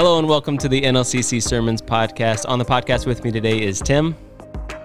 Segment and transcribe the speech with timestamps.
[0.00, 2.48] Hello and welcome to the NLCC Sermons podcast.
[2.48, 4.16] On the podcast with me today is Tim.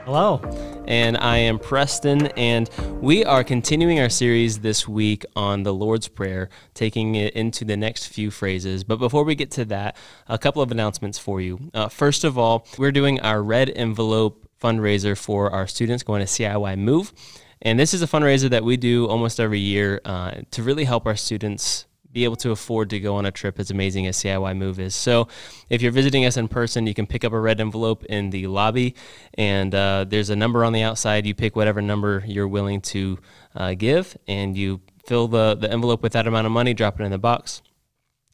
[0.03, 0.41] Hello.
[0.89, 2.69] And I am Preston, and
[2.99, 7.77] we are continuing our series this week on the Lord's Prayer, taking it into the
[7.77, 8.83] next few phrases.
[8.83, 9.95] But before we get to that,
[10.27, 11.71] a couple of announcements for you.
[11.73, 16.27] Uh, first of all, we're doing our red envelope fundraiser for our students going to
[16.27, 17.13] CIY Move.
[17.61, 21.05] And this is a fundraiser that we do almost every year uh, to really help
[21.05, 24.55] our students be able to afford to go on a trip as amazing as CIY
[24.57, 24.95] Move is.
[24.95, 25.27] So,
[25.69, 28.47] if you're visiting us in person, you can pick up a red envelope in the
[28.47, 28.95] lobby,
[29.33, 31.25] and uh, there's a number on the outside.
[31.25, 33.19] You pick whatever number you're willing to
[33.53, 37.03] uh, give, and you fill the, the envelope with that amount of money, drop it
[37.03, 37.61] in the box.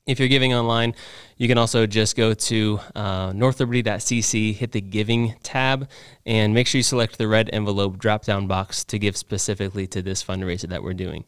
[0.05, 0.93] If you're giving online,
[1.37, 5.89] you can also just go to uh, northliberty.cc, hit the giving tab,
[6.23, 10.03] and make sure you select the red envelope drop down box to give specifically to
[10.03, 11.25] this fundraiser that we're doing.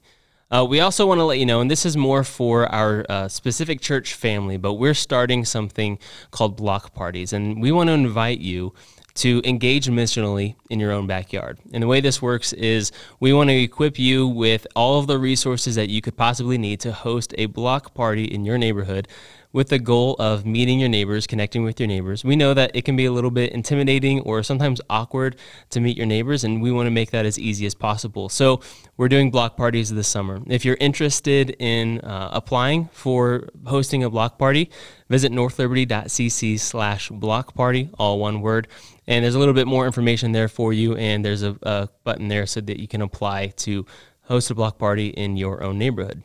[0.54, 3.28] Uh, we also want to let you know, and this is more for our uh,
[3.28, 5.98] specific church family, but we're starting something
[6.30, 7.34] called block parties.
[7.34, 8.72] And we want to invite you
[9.16, 11.58] to engage missionally in your own backyard.
[11.72, 15.18] And the way this works is we want to equip you with all of the
[15.18, 19.08] resources that you could possibly need to host a block party in your neighborhood
[19.54, 22.26] with the goal of meeting your neighbors, connecting with your neighbors.
[22.26, 25.38] We know that it can be a little bit intimidating or sometimes awkward
[25.70, 28.28] to meet your neighbors, and we want to make that as easy as possible.
[28.30, 28.60] So,
[28.98, 30.40] we're doing block parties this summer.
[30.48, 34.70] If you're interested in uh, applying for hosting a block party,
[35.10, 38.68] visit northliberty.cc slash block party, all one word.
[39.08, 42.28] And there's a little bit more information there for you, and there's a, a button
[42.28, 43.86] there so that you can apply to
[44.24, 46.24] host a block party in your own neighborhood.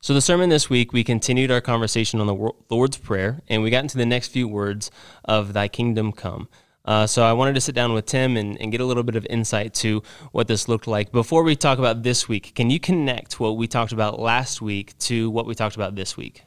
[0.00, 3.70] So, the sermon this week, we continued our conversation on the Lord's Prayer, and we
[3.70, 4.92] got into the next few words
[5.24, 6.48] of Thy kingdom come.
[6.84, 9.16] Uh, so, I wanted to sit down with Tim and, and, get a little bit
[9.16, 11.10] of insight to what this looked like.
[11.10, 14.96] Before we talk about this week, can you connect what we talked about last week
[15.00, 16.44] to what we talked about this week?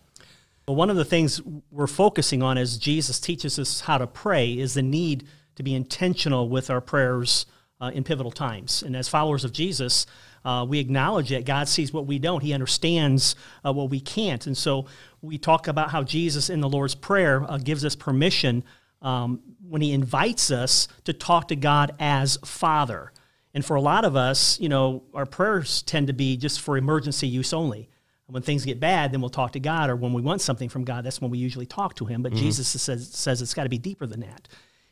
[0.65, 4.53] Well, one of the things we're focusing on as Jesus teaches us how to pray
[4.53, 7.45] is the need to be intentional with our prayers
[7.81, 8.81] uh, in pivotal times.
[8.81, 10.05] And as followers of Jesus,
[10.43, 12.41] uh, we acknowledge that God sees what we don't.
[12.41, 13.35] He understands
[13.65, 14.45] uh, what we can't.
[14.47, 14.85] And so
[15.21, 18.63] we talk about how Jesus in the Lord's Prayer uh, gives us permission
[19.01, 23.11] um, when he invites us to talk to God as Father.
[23.53, 26.77] And for a lot of us, you know, our prayers tend to be just for
[26.77, 27.89] emergency use only.
[28.27, 30.85] When things get bad, then we'll talk to God, or when we want something from
[30.85, 32.21] God, that's when we usually talk to Him.
[32.21, 32.41] But mm-hmm.
[32.41, 34.47] Jesus says, says it's got to be deeper than that.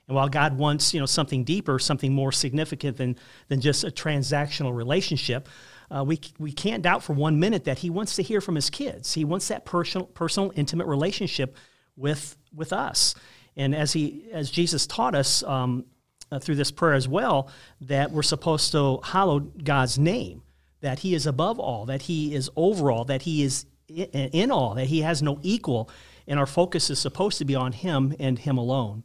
[0.09, 3.15] And while God wants, you know, something deeper, something more significant than,
[3.47, 5.47] than just a transactional relationship,
[5.91, 8.71] uh, we, we can't doubt for one minute that he wants to hear from his
[8.71, 9.13] kids.
[9.13, 11.55] He wants that personal, personal intimate relationship
[11.95, 13.13] with, with us.
[13.55, 15.85] And as, he, as Jesus taught us um,
[16.31, 17.47] uh, through this prayer as well,
[17.81, 20.41] that we're supposed to hallow God's name,
[20.81, 24.51] that he is above all, that he is over all, that he is in, in
[24.51, 25.87] all, that he has no equal.
[26.27, 29.03] And our focus is supposed to be on him and him alone.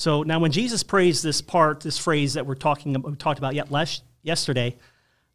[0.00, 3.54] So now, when Jesus prays this part, this phrase that we're talking we talked about
[3.54, 3.68] yet
[4.22, 4.78] yesterday,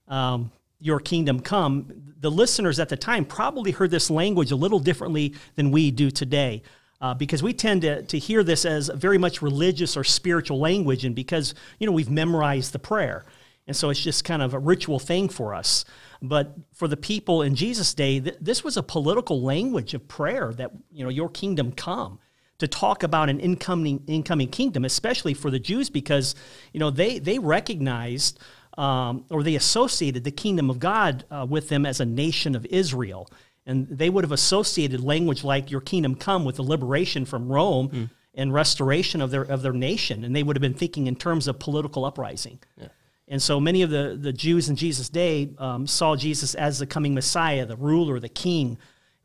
[0.07, 4.79] um, "Your kingdom come," the listeners at the time probably heard this language a little
[4.79, 6.63] differently than we do today,
[6.99, 11.05] uh, because we tend to, to hear this as very much religious or spiritual language,
[11.05, 13.23] and because you know we've memorized the prayer,
[13.67, 15.85] and so it's just kind of a ritual thing for us.
[16.23, 20.51] But for the people in Jesus' day, th- this was a political language of prayer
[20.57, 22.17] that you know, "Your kingdom come."
[22.59, 26.35] To talk about an incoming incoming kingdom, especially for the Jews, because
[26.73, 28.39] you know they they recognized
[28.77, 32.65] um, or they associated the kingdom of God uh, with them as a nation of
[32.67, 33.29] Israel,
[33.65, 37.89] and they would have associated language like "Your kingdom come" with the liberation from Rome.
[37.89, 38.09] Mm.
[38.37, 41.47] And restoration of their of their nation, and they would have been thinking in terms
[41.47, 42.59] of political uprising.
[42.75, 42.89] Yeah.
[43.27, 46.85] And so many of the, the Jews in Jesus' day um, saw Jesus as the
[46.85, 48.77] coming Messiah, the ruler, the king,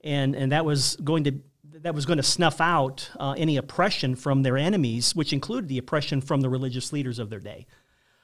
[0.02, 1.32] and, and that was going to
[1.82, 5.78] that was going to snuff out uh, any oppression from their enemies, which included the
[5.78, 7.66] oppression from the religious leaders of their day.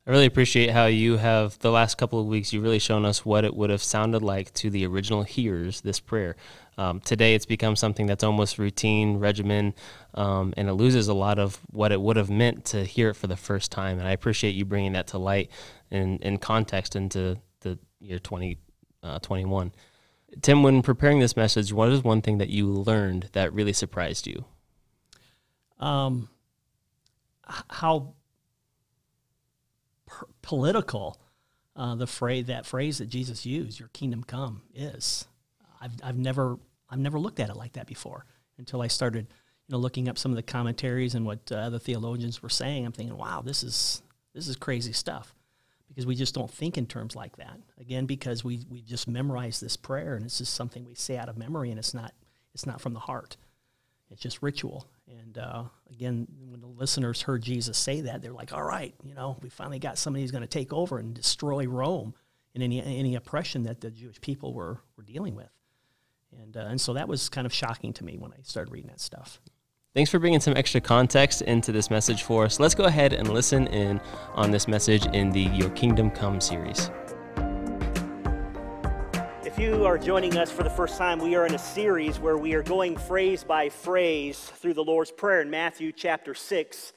[0.06, 2.52] I really appreciate how you have the last couple of weeks.
[2.52, 5.80] You've really shown us what it would have sounded like to the original hearers.
[5.80, 6.36] This prayer.
[6.78, 9.74] Um, today, it's become something that's almost routine, regimen,
[10.14, 13.14] um, and it loses a lot of what it would have meant to hear it
[13.14, 13.98] for the first time.
[13.98, 15.50] And I appreciate you bringing that to light
[15.90, 19.18] and in context into the year 2021.
[19.20, 19.70] 20, uh,
[20.42, 24.26] Tim, when preparing this message, what is one thing that you learned that really surprised
[24.26, 24.44] you?
[25.78, 26.28] Um,
[27.68, 28.14] how
[30.42, 31.18] political
[31.74, 35.26] uh, the phrase that phrase that Jesus used, "Your kingdom come," is.
[35.80, 36.58] I've I've never
[36.88, 38.24] I've never looked at it like that before
[38.58, 39.26] until I started,
[39.68, 42.86] you know, looking up some of the commentaries and what uh, other theologians were saying.
[42.86, 44.02] I'm thinking, wow, this is
[44.34, 45.35] this is crazy stuff
[45.96, 47.58] because we just don't think in terms like that.
[47.80, 51.30] Again, because we we just memorize this prayer and it's just something we say out
[51.30, 52.12] of memory and it's not
[52.52, 53.38] it's not from the heart.
[54.10, 54.86] It's just ritual.
[55.08, 59.14] And uh, again, when the listeners heard Jesus say that, they're like, all right, you
[59.14, 62.14] know, we finally got somebody who's going to take over and destroy Rome
[62.54, 65.50] and any, any oppression that the Jewish people were, were dealing with.
[66.40, 68.90] And, uh, and so that was kind of shocking to me when I started reading
[68.90, 69.40] that stuff.
[69.96, 72.60] Thanks for bringing some extra context into this message for us.
[72.60, 73.98] Let's go ahead and listen in
[74.34, 76.90] on this message in the Your Kingdom Come series.
[79.42, 82.36] If you are joining us for the first time, we are in a series where
[82.36, 86.92] we are going phrase by phrase through the Lord's Prayer in Matthew chapter 6.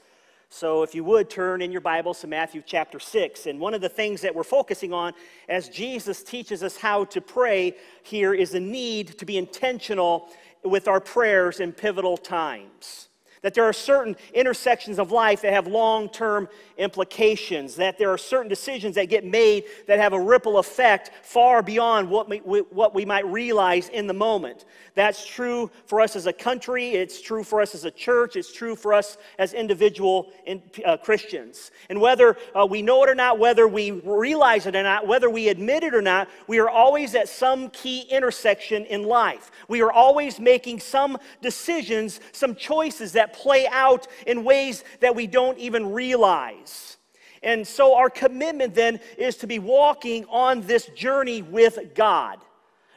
[0.51, 3.45] So, if you would turn in your Bibles to Matthew chapter 6.
[3.45, 5.13] And one of the things that we're focusing on
[5.47, 10.27] as Jesus teaches us how to pray here is the need to be intentional
[10.63, 13.08] with our prayers in pivotal times.
[13.41, 18.17] That there are certain intersections of life that have long term implications, that there are
[18.17, 22.95] certain decisions that get made that have a ripple effect far beyond what we, what
[22.95, 24.65] we might realize in the moment.
[24.95, 28.51] That's true for us as a country, it's true for us as a church, it's
[28.51, 31.71] true for us as individual in, uh, Christians.
[31.89, 35.29] And whether uh, we know it or not, whether we realize it or not, whether
[35.29, 39.51] we admit it or not, we are always at some key intersection in life.
[39.67, 45.27] We are always making some decisions, some choices that play out in ways that we
[45.27, 46.97] don't even realize.
[47.41, 52.39] And so, our commitment then is to be walking on this journey with God.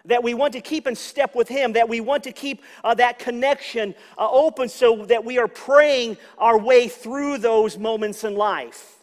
[0.07, 2.95] That we want to keep in step with Him, that we want to keep uh,
[2.95, 8.35] that connection uh, open so that we are praying our way through those moments in
[8.35, 9.02] life.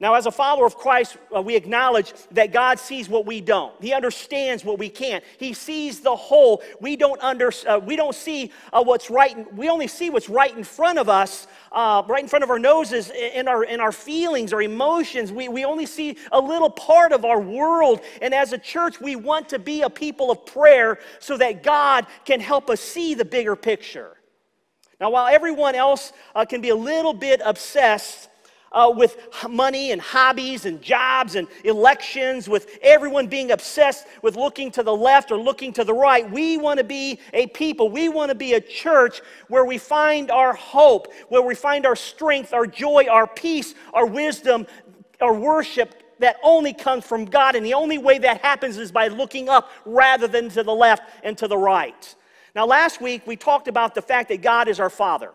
[0.00, 3.74] Now, as a follower of Christ, uh, we acknowledge that God sees what we don't.
[3.82, 5.24] He understands what we can't.
[5.38, 6.62] He sees the whole.
[6.80, 9.36] We don't under, uh, we don't see uh, what's right.
[9.36, 12.50] In, we only see what's right in front of us, uh, right in front of
[12.50, 15.32] our noses, in our in our feelings, our emotions.
[15.32, 18.00] We we only see a little part of our world.
[18.22, 22.06] And as a church, we want to be a people of prayer so that God
[22.24, 24.16] can help us see the bigger picture.
[25.00, 28.28] Now, while everyone else uh, can be a little bit obsessed
[28.72, 29.16] uh, with
[29.48, 34.94] money and hobbies and jobs and elections, with everyone being obsessed with looking to the
[34.94, 36.30] left or looking to the right.
[36.30, 40.30] We want to be a people, we want to be a church where we find
[40.30, 44.66] our hope, where we find our strength, our joy, our peace, our wisdom,
[45.20, 47.54] our worship that only comes from God.
[47.54, 51.02] And the only way that happens is by looking up rather than to the left
[51.22, 52.14] and to the right.
[52.54, 55.32] Now, last week we talked about the fact that God is our Father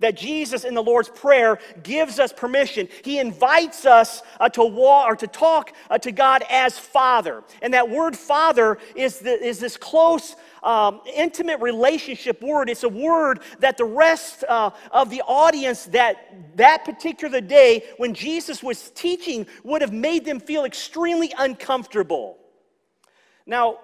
[0.00, 2.88] that Jesus in the Lord's Prayer gives us permission.
[3.04, 7.42] He invites us uh, to walk or to talk uh, to God as Father.
[7.62, 12.70] And that word Father is, the, is this close, um, intimate relationship word.
[12.70, 18.14] It's a word that the rest uh, of the audience that that particular day when
[18.14, 22.38] Jesus was teaching would have made them feel extremely uncomfortable.
[23.46, 23.78] Now,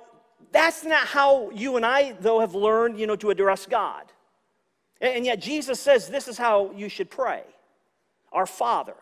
[0.53, 4.05] that's not how you and I, though, have learned, you know, to address God.
[5.01, 7.43] And yet Jesus says this is how you should pray
[8.33, 8.95] Our Father.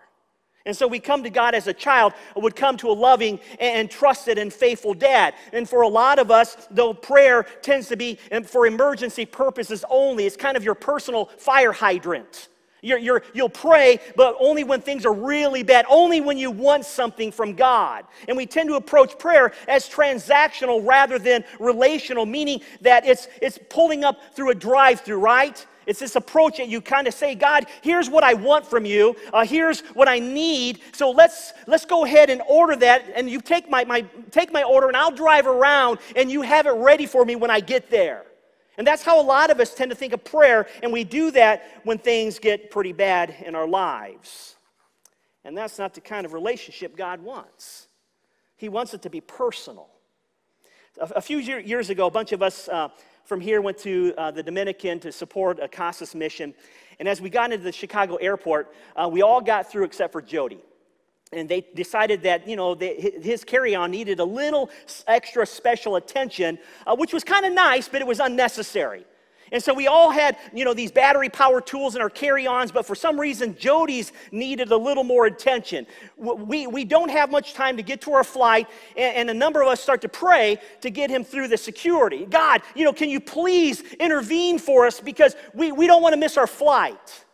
[0.65, 3.91] And so we come to God as a child, would come to a loving and
[3.91, 5.35] trusted and faithful dad.
[5.53, 9.85] And for a lot of us, though prayer tends to be um, for emergency purposes
[9.91, 12.49] only, it's kind of your personal fire hydrant.
[12.85, 17.31] You're, you'll pray, but only when things are really bad, only when you want something
[17.31, 18.05] from God.
[18.27, 23.57] And we tend to approach prayer as transactional rather than relational, meaning that it's, it's
[23.71, 25.65] pulling up through a drive through, right?
[25.87, 29.17] It's this approach that you kind of say, God, here's what I want from you.
[29.33, 30.81] Uh, here's what I need.
[30.93, 33.05] So let's let's go ahead and order that.
[33.15, 36.67] And you take my, my take my order, and I'll drive around, and you have
[36.67, 38.25] it ready for me when I get there.
[38.79, 41.31] And that's how a lot of us tend to think of prayer, and we do
[41.33, 44.57] that when things get pretty bad in our lives.
[45.45, 47.89] And that's not the kind of relationship God wants.
[48.57, 49.89] He wants it to be personal.
[51.01, 52.69] A, few year, years ago, a bunch of us.
[52.69, 52.89] Uh,
[53.25, 56.55] from here went to uh, the Dominican to support a Casas mission.
[56.99, 60.23] And as we got into the Chicago airport, uh, we all got through except for
[60.23, 60.61] Jody.
[61.33, 64.71] And they decided that, you know, they, his carry on needed a little
[65.07, 69.07] extra special attention, uh, which was kind of nice, but it was unnecessary.
[69.53, 72.73] And so we all had, you know, these battery power tools in our carry ons,
[72.73, 75.87] but for some reason, Jody's needed a little more attention.
[76.17, 78.67] We, we don't have much time to get to our flight,
[78.97, 82.25] and, and a number of us start to pray to get him through the security.
[82.25, 86.19] God, you know, can you please intervene for us because we, we don't want to
[86.19, 87.25] miss our flight?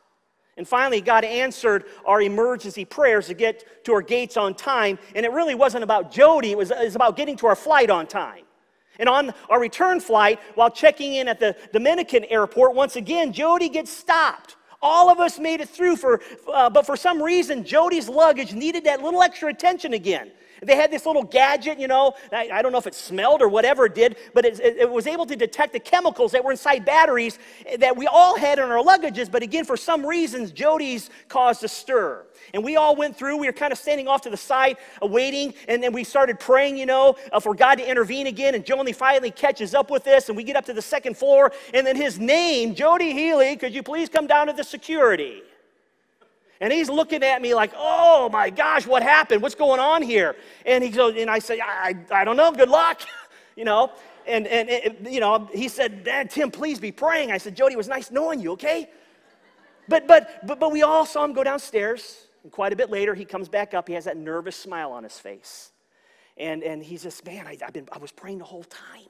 [0.57, 4.99] And finally, God answered our emergency prayers to get to our gates on time.
[5.15, 7.91] And it really wasn't about Jody, it was, it was about getting to our flight
[7.91, 8.43] on time.
[8.99, 13.69] And on our return flight, while checking in at the Dominican airport, once again, Jody
[13.69, 16.21] gets stopped All of us made it through, for,
[16.53, 20.31] uh, but for some reason, Jody's luggage needed that little extra attention again.
[20.63, 23.49] They had this little gadget, you know, I, I don't know if it smelled or
[23.49, 26.51] whatever it did, but it, it, it, was able to detect the chemicals that were
[26.51, 27.39] inside batteries
[27.79, 31.69] that we all had in our luggages, but again, for some reasons, Jody's caused a
[31.69, 32.25] stir.
[32.55, 35.07] And we all went through, we were kind of standing off to the side, uh,
[35.07, 38.65] waiting, and then we started praying, you know, uh, for God to intervene again, and
[38.65, 41.87] Jody finally catches up with this, and we get up to the second floor, and
[41.87, 45.43] then his name, Jody Healy, could you please come down to the security?
[46.61, 49.43] And he's looking at me like, oh my gosh, what happened?
[49.43, 50.35] What's going on here?
[50.67, 53.03] And he goes, and I say, I, I don't know, good luck,
[53.57, 53.93] you know.
[54.27, 57.33] And, and, you know, he said, Dad, Tim, please be praying.
[57.33, 58.91] I said, Jody, it was nice knowing you, okay?
[59.89, 62.27] But, but, but, but we all saw him go downstairs.
[62.43, 63.89] And quite a bit later, he comes back up.
[63.89, 65.73] He has that nervous smile on his face.
[66.37, 69.09] And, and he's just, man, I, I've been, I was praying the whole time.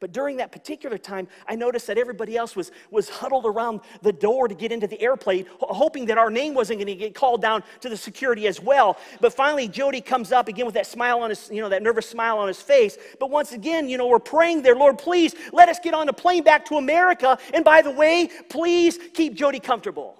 [0.00, 4.12] But during that particular time, I noticed that everybody else was, was huddled around the
[4.12, 7.42] door to get into the airplane, hoping that our name wasn't going to get called
[7.42, 8.98] down to the security as well.
[9.20, 12.08] But finally, Jody comes up again with that smile on his, you know, that nervous
[12.08, 12.96] smile on his face.
[13.18, 16.12] But once again, you know, we're praying there, Lord, please let us get on the
[16.12, 17.38] plane back to America.
[17.54, 20.16] And by the way, please keep Jody comfortable.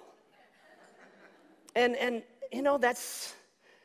[1.75, 3.33] And, and you know, that's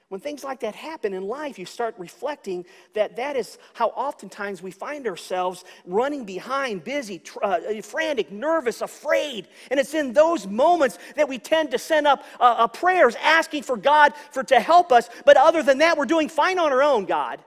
[0.09, 4.63] when things like that happen in life, you start reflecting that that is how oftentimes
[4.63, 9.49] we find ourselves running behind, busy, uh, frantic, nervous, afraid.
[9.71, 13.65] And it's in those moments that we tend to send up uh, uh, prayers asking
[13.65, 15.11] for God for to help us.
[15.27, 17.45] But other than that, we're doing fine on our own, God.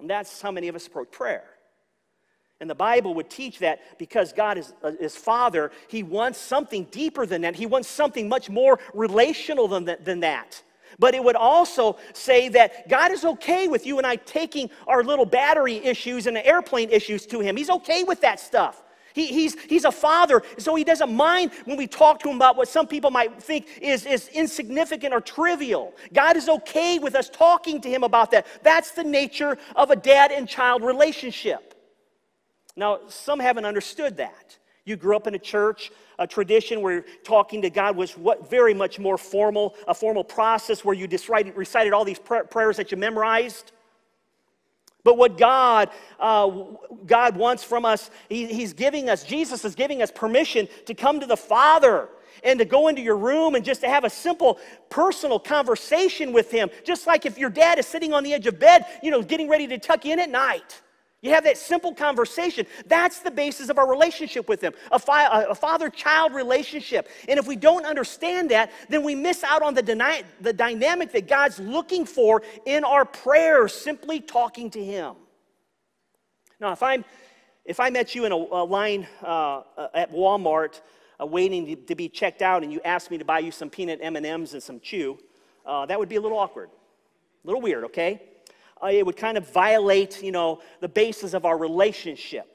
[0.00, 1.44] And that's how many of us approach prayer.
[2.60, 6.84] And the Bible would teach that because God is, uh, is Father, He wants something
[6.84, 7.54] deeper than that.
[7.54, 10.06] He wants something much more relational than that.
[10.06, 10.62] Than that.
[10.98, 15.02] But it would also say that God is okay with you and I taking our
[15.04, 17.56] little battery issues and airplane issues to Him.
[17.56, 18.82] He's okay with that stuff.
[19.14, 22.56] He, he's, he's a father, so he doesn't mind when we talk to him about
[22.56, 25.94] what some people might think is, is insignificant or trivial.
[26.12, 28.46] God is okay with us talking to him about that.
[28.62, 31.74] That's the nature of a dad and child relationship.
[32.76, 34.57] Now, some haven't understood that.
[34.88, 38.72] You grew up in a church, a tradition where talking to God was what very
[38.72, 42.96] much more formal, a formal process where you just recited all these prayers that you
[42.96, 43.72] memorized.
[45.04, 46.50] But what God, uh,
[47.06, 51.20] God wants from us, he, He's giving us, Jesus is giving us permission to come
[51.20, 52.08] to the Father
[52.42, 56.50] and to go into your room and just to have a simple personal conversation with
[56.50, 56.70] Him.
[56.82, 59.48] Just like if your dad is sitting on the edge of bed, you know, getting
[59.50, 60.80] ready to tuck in at night.
[61.20, 62.64] You have that simple conversation.
[62.86, 67.08] That's the basis of our relationship with Him a, fi- a father child relationship.
[67.28, 71.10] And if we don't understand that, then we miss out on the, dyna- the dynamic
[71.12, 75.14] that God's looking for in our prayers, simply talking to Him.
[76.60, 77.04] Now, if, I'm,
[77.64, 79.62] if I met you in a, a line uh,
[79.94, 80.80] at Walmart
[81.20, 83.70] uh, waiting to, to, be checked out and you asked me to buy you some
[83.70, 85.18] peanut M&Ms and some chew,
[85.66, 88.22] uh, that would be a little awkward, a little weird, okay?
[88.82, 92.46] Uh, it would kind of violate, you know, the basis of our relationship.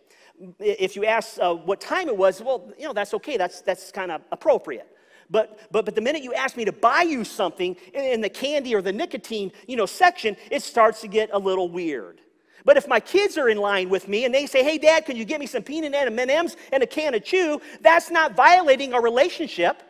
[0.60, 3.38] If you ask uh, what time it was, well, you know, that's okay.
[3.38, 4.88] That's, that's kind of appropriate.
[5.30, 8.76] But, but, but the minute you ask me to buy you something in the candy
[8.76, 12.22] or the nicotine, you know, section, it starts to get a little weird.
[12.66, 15.18] But if my kids are in line with me and they say, "Hey, Dad, can
[15.18, 19.02] you get me some peanut M&Ms and a can of chew?" That's not violating our
[19.02, 19.84] relationship.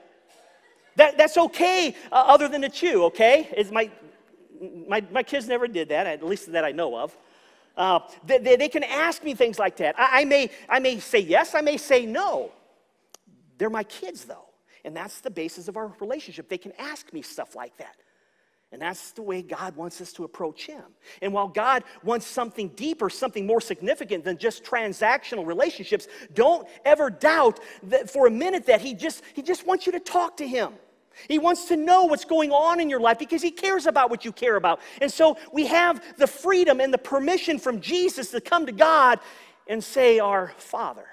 [0.95, 3.03] That, that's okay, uh, other than the chew.
[3.05, 3.91] Okay, is my
[4.87, 7.17] my, my kids never did that, at least that I know of.
[7.75, 9.99] Uh, they, they, they, can ask me things like that.
[9.99, 12.51] I, I, may, I may say yes, I may say no.
[13.57, 14.45] They're my kids, though.
[14.85, 16.49] And that's the basis of our relationship.
[16.49, 17.95] They can ask me stuff like that.
[18.71, 20.83] And that's the way God wants us to approach Him.
[21.21, 27.11] And while God wants something deeper, something more significant than just transactional relationships, don't ever
[27.11, 30.47] doubt that for a minute that He just, he just wants you to talk to
[30.47, 30.73] Him.
[31.27, 34.25] He wants to know what's going on in your life because he cares about what
[34.25, 34.79] you care about.
[35.01, 39.19] And so we have the freedom and the permission from Jesus to come to God
[39.67, 41.05] and say, Our Father.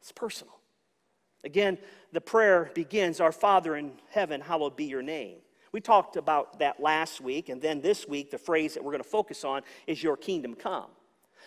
[0.00, 0.58] It's personal.
[1.44, 1.78] Again,
[2.12, 5.38] the prayer begins, Our Father in heaven, hallowed be your name.
[5.72, 9.02] We talked about that last week, and then this week, the phrase that we're going
[9.02, 10.90] to focus on is Your kingdom come.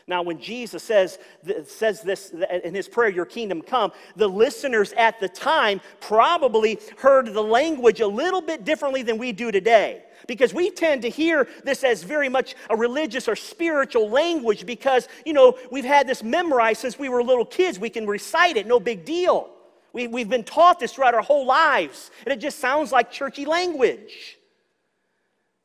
[0.07, 1.17] Now, when Jesus says,
[1.65, 2.29] says this
[2.63, 8.01] in his prayer, Your kingdom come, the listeners at the time probably heard the language
[8.01, 10.03] a little bit differently than we do today.
[10.27, 15.07] Because we tend to hear this as very much a religious or spiritual language because,
[15.25, 17.79] you know, we've had this memorized since we were little kids.
[17.79, 19.50] We can recite it, no big deal.
[19.91, 23.45] We, we've been taught this throughout our whole lives, and it just sounds like churchy
[23.45, 24.38] language.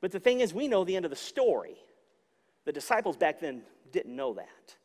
[0.01, 1.75] But the thing is, we know the end of the story.
[2.65, 4.77] The disciples back then didn't know that.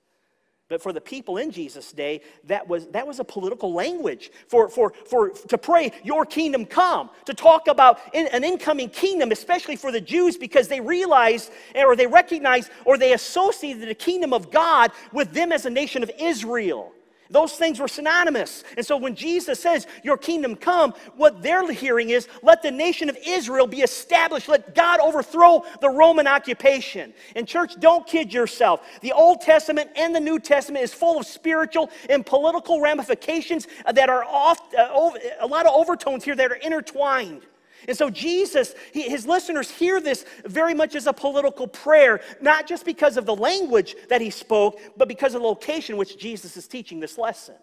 [0.67, 4.67] But for the people in Jesus' day, that was, that was a political language for,
[4.67, 9.75] for, for, to pray, Your kingdom come, to talk about in, an incoming kingdom, especially
[9.75, 14.49] for the Jews, because they realized or they recognized or they associated the kingdom of
[14.49, 16.94] God with them as a nation of Israel.
[17.29, 18.63] Those things were synonymous.
[18.77, 23.09] And so when Jesus says, Your kingdom come, what they're hearing is, Let the nation
[23.09, 24.47] of Israel be established.
[24.47, 27.13] Let God overthrow the Roman occupation.
[27.35, 28.81] And, church, don't kid yourself.
[29.01, 34.09] The Old Testament and the New Testament is full of spiritual and political ramifications that
[34.09, 37.41] are off, uh, a lot of overtones here that are intertwined.
[37.87, 42.67] And so Jesus, he, his listeners hear this very much as a political prayer, not
[42.67, 46.57] just because of the language that he spoke, but because of the location which Jesus
[46.57, 47.55] is teaching this lesson.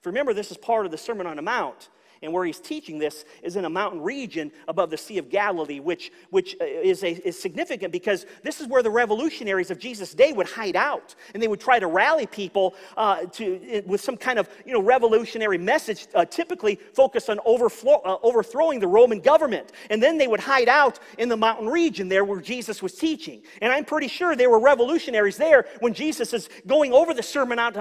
[0.00, 1.88] If Remember, this is part of the Sermon on the Mount
[2.24, 5.78] and where he's teaching this is in a mountain region above the Sea of Galilee,
[5.78, 10.14] which, which uh, is, a, is significant because this is where the revolutionaries of Jesus'
[10.14, 11.14] day would hide out.
[11.34, 14.82] And they would try to rally people uh, to, with some kind of you know,
[14.82, 19.72] revolutionary message, uh, typically focused on overflow, uh, overthrowing the Roman government.
[19.90, 23.42] And then they would hide out in the mountain region there where Jesus was teaching.
[23.60, 27.58] And I'm pretty sure there were revolutionaries there when Jesus is going over the Sermon
[27.58, 27.72] uh,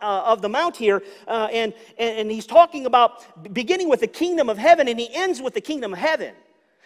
[0.00, 1.02] of the Mount here.
[1.28, 5.12] Uh, and, and he's talking about beginning beginning with the kingdom of heaven and he
[5.14, 6.34] ends with the kingdom of heaven.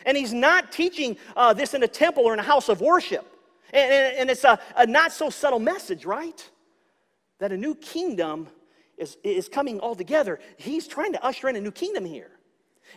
[0.04, 3.26] And he's not teaching uh, this in a temple or in a house of worship.
[3.72, 6.50] And, and, and it's a, a not so subtle message, right?
[7.38, 8.48] That a new kingdom
[8.96, 10.38] is, is coming all together.
[10.56, 12.30] He's trying to usher in a new kingdom here.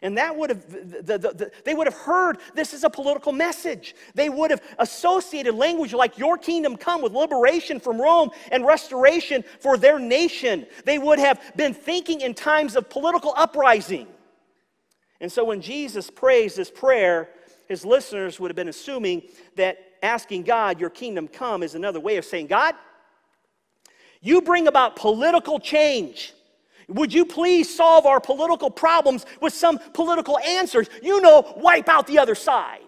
[0.01, 3.31] And that would have, the, the, the, they would have heard this is a political
[3.31, 3.95] message.
[4.15, 9.43] They would have associated language like your kingdom come with liberation from Rome and restoration
[9.59, 10.65] for their nation.
[10.85, 14.07] They would have been thinking in times of political uprising.
[15.21, 17.29] And so when Jesus prays this prayer,
[17.67, 19.23] his listeners would have been assuming
[19.55, 22.73] that asking God, your kingdom come, is another way of saying, God,
[24.21, 26.33] you bring about political change.
[26.89, 30.89] Would you please solve our political problems with some political answers?
[31.01, 32.81] You know, wipe out the other side.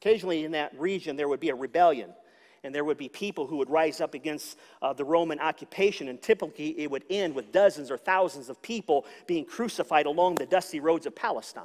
[0.00, 2.14] Occasionally in that region, there would be a rebellion,
[2.64, 6.22] and there would be people who would rise up against uh, the Roman occupation, and
[6.22, 10.80] typically it would end with dozens or thousands of people being crucified along the dusty
[10.80, 11.64] roads of Palestine.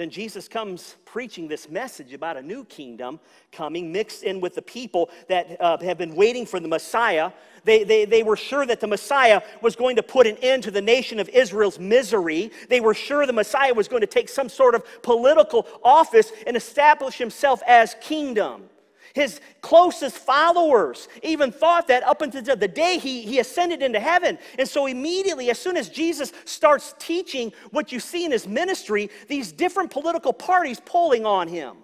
[0.00, 3.20] Then Jesus comes preaching this message about a new kingdom
[3.52, 7.32] coming, mixed in with the people that uh, have been waiting for the Messiah.
[7.64, 10.70] They, they, they were sure that the Messiah was going to put an end to
[10.70, 12.50] the nation of Israel's misery.
[12.70, 16.56] They were sure the Messiah was going to take some sort of political office and
[16.56, 18.69] establish himself as kingdom.
[19.14, 24.38] His closest followers even thought that up until the day he, he ascended into heaven.
[24.58, 29.10] And so, immediately, as soon as Jesus starts teaching what you see in his ministry,
[29.28, 31.76] these different political parties pulling on him,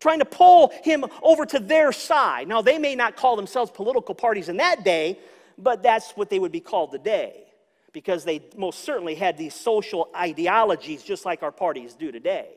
[0.00, 2.46] trying to pull him over to their side.
[2.46, 5.18] Now, they may not call themselves political parties in that day,
[5.56, 7.44] but that's what they would be called today
[7.92, 12.48] because they most certainly had these social ideologies just like our parties do today.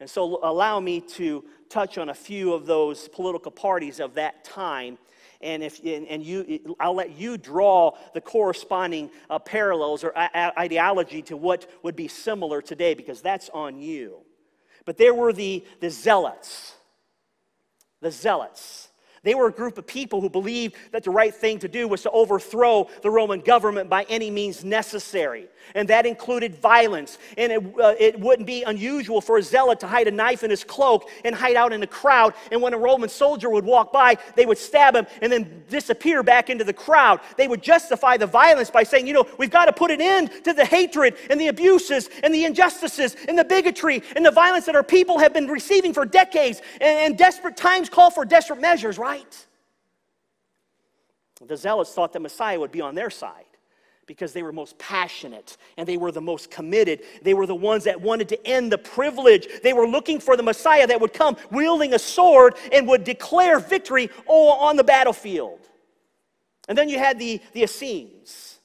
[0.00, 4.44] And so, allow me to touch on a few of those political parties of that
[4.44, 4.98] time.
[5.40, 11.36] And, if, and, you, I'll let you draw the corresponding uh, parallels or ideology to
[11.36, 14.18] what would be similar today because that's on you.
[14.84, 16.74] But there were the, the zealots.
[18.00, 18.87] The zealots.
[19.22, 22.02] They were a group of people who believed that the right thing to do was
[22.02, 25.48] to overthrow the Roman government by any means necessary.
[25.74, 27.18] And that included violence.
[27.36, 30.50] And it, uh, it wouldn't be unusual for a zealot to hide a knife in
[30.50, 32.34] his cloak and hide out in the crowd.
[32.50, 36.22] And when a Roman soldier would walk by, they would stab him and then disappear
[36.22, 37.20] back into the crowd.
[37.36, 40.30] They would justify the violence by saying, you know, we've got to put an end
[40.44, 44.66] to the hatred and the abuses and the injustices and the bigotry and the violence
[44.66, 46.62] that our people have been receiving for decades.
[46.80, 49.07] And, and desperate times call for desperate measures, right?
[49.08, 49.46] Right.
[51.46, 53.44] The zealots thought the Messiah would be on their side
[54.06, 57.02] because they were most passionate and they were the most committed.
[57.22, 59.46] They were the ones that wanted to end the privilege.
[59.62, 63.60] They were looking for the Messiah that would come wielding a sword and would declare
[63.60, 65.60] victory on the battlefield.
[66.68, 68.57] And then you had the, the Essenes.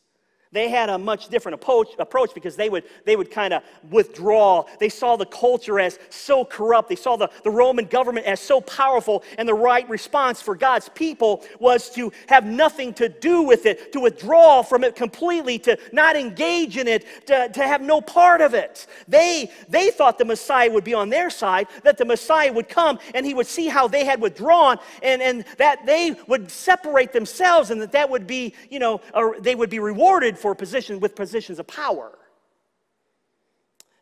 [0.54, 4.66] They had a much different approach, because they would, they would kind of withdraw.
[4.80, 6.90] They saw the culture as so corrupt.
[6.90, 9.24] They saw the, the Roman government as so powerful.
[9.40, 13.92] And the right response for God's people was to have nothing to do with it,
[13.94, 18.42] to withdraw from it completely, to not engage in it, to, to have no part
[18.42, 18.86] of it.
[19.08, 23.00] They, they thought the Messiah would be on their side, that the Messiah would come
[23.16, 27.72] and he would see how they had withdrawn and, and that they would separate themselves
[27.72, 29.02] and that that would be, you know,
[29.40, 32.20] they would be rewarded for position with positions of power.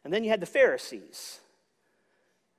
[0.04, 1.40] And then you had the Pharisees.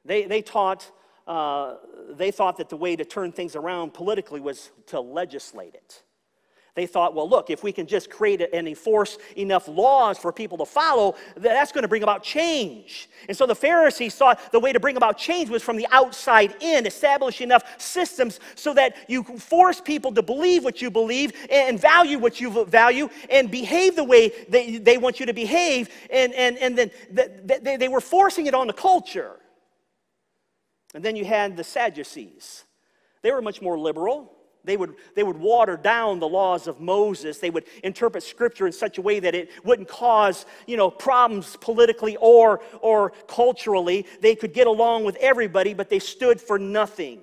[0.05, 0.89] They, they taught
[1.27, 1.77] uh,
[2.11, 6.03] they thought that the way to turn things around politically was to legislate it.
[6.75, 10.57] They thought, well, look, if we can just create and enforce enough laws for people
[10.57, 13.11] to follow, that's going to bring about change.
[13.29, 16.57] And so the Pharisees thought the way to bring about change was from the outside
[16.61, 21.79] in, establish enough systems so that you force people to believe what you believe and
[21.79, 25.91] value what you value and behave the way they, they want you to behave.
[26.11, 29.37] And, and, and then they, they were forcing it on the culture.
[30.95, 32.65] And then you had the Sadducees.
[33.21, 34.33] They were much more liberal.
[34.65, 37.39] They would, they would water down the laws of Moses.
[37.39, 41.57] They would interpret scripture in such a way that it wouldn't cause, you know, problems
[41.61, 44.07] politically or, or culturally.
[44.21, 47.21] They could get along with everybody, but they stood for nothing.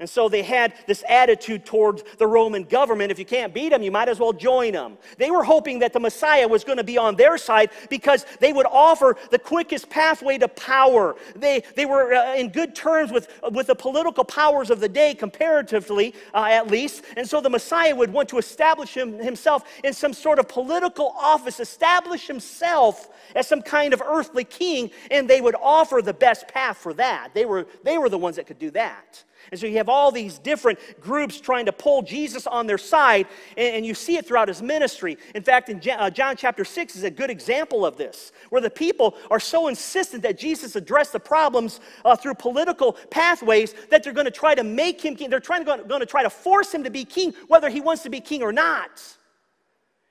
[0.00, 3.12] And so they had this attitude towards the Roman government.
[3.12, 4.98] If you can't beat them, you might as well join them.
[5.16, 8.52] They were hoping that the Messiah was going to be on their side because they
[8.52, 11.14] would offer the quickest pathway to power.
[11.36, 15.14] They, they were uh, in good terms with, with the political powers of the day,
[15.14, 17.04] comparatively uh, at least.
[17.16, 21.14] And so the Messiah would want to establish him, himself in some sort of political
[21.16, 26.48] office, establish himself as some kind of earthly king, and they would offer the best
[26.48, 27.30] path for that.
[27.34, 29.24] They were, they were the ones that could do that.
[29.50, 33.26] And so you have all these different groups trying to pull Jesus on their side,
[33.56, 35.18] and, you see it throughout his ministry.
[35.34, 38.70] In fact, in uh, John chapter 6 is a good example of this, where the
[38.70, 44.12] people are so insistent that Jesus address the problems uh, through political pathways that they're
[44.12, 45.30] going to try to make him king.
[45.30, 48.02] They're trying to, going to try to force him to be king, whether he wants
[48.04, 49.02] to be king or not.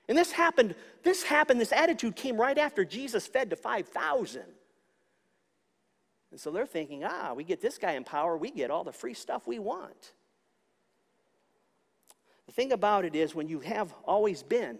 [0.08, 4.42] And this happened, this happened, this attitude came right after Jesus fed to 5,000.
[6.32, 8.92] And so they're thinking, ah, we get this guy in power, we get all the
[8.92, 10.12] free stuff we want.
[12.46, 14.78] The thing about it is, when you have always been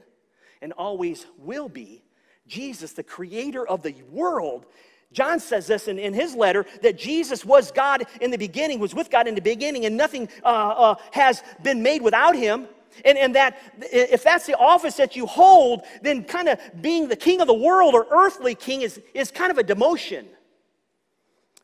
[0.63, 2.03] and always will be
[2.49, 4.65] Jesus, the creator of the world,
[5.13, 8.95] John says this in, in his letter that Jesus was God in the beginning, was
[8.95, 12.67] with God in the beginning, and nothing uh, uh, has been made without him.
[13.05, 17.17] And, and that if that's the office that you hold, then kind of being the
[17.17, 20.25] king of the world or earthly king is, is kind of a demotion.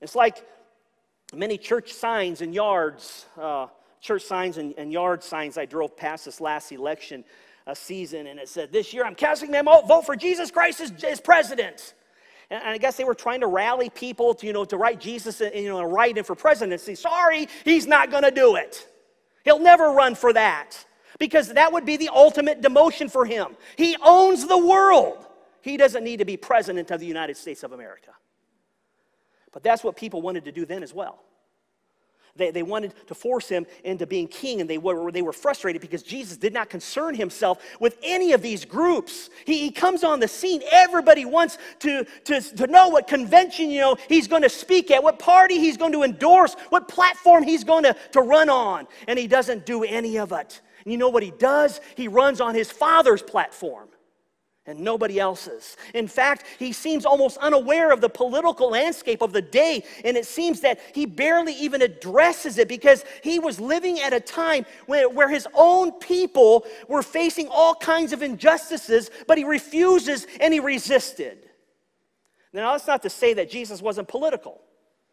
[0.01, 0.47] It's like
[1.35, 3.67] many church signs and yards, uh,
[4.01, 7.25] church signs and, and, yard signs I drove past this last election
[7.67, 10.93] uh, season, and it said, This year I'm casting my vote for Jesus Christ as,
[11.05, 11.95] as president.
[12.51, 15.43] And I guess they were trying to rally people to, you know, to write Jesus,
[15.43, 16.95] and, you know, write him for presidency.
[16.95, 18.89] Sorry, he's not going to do it.
[19.45, 20.85] He'll never run for that
[21.19, 23.57] because that would be the ultimate demotion for him.
[23.77, 25.27] He owns the world.
[25.61, 28.13] He doesn't need to be president of the United States of America.
[29.53, 31.21] But that's what people wanted to do then as well.
[32.39, 35.83] They, they wanted to force him into being king, and they were, they were frustrated
[35.83, 39.29] because Jesus did not concern himself with any of these groups.
[39.45, 40.63] He, he comes on the scene.
[40.71, 45.03] Everybody wants to, to, to know what convention you know, he's going to speak at,
[45.03, 48.87] what party he's going to endorse, what platform he's going to, to run on.
[49.09, 50.61] And he doesn't do any of it.
[50.85, 51.81] And you know what he does?
[51.97, 53.89] He runs on his father's platform
[54.69, 55.77] and nobody else's.
[55.95, 60.27] In fact, he seems almost unaware of the political landscape of the day, and it
[60.27, 65.09] seems that he barely even addresses it because he was living at a time where,
[65.09, 70.61] where his own people were facing all kinds of injustices, but he refuses and he
[70.61, 71.49] resisted.
[72.53, 74.61] Now, that's not to say that Jesus wasn't political,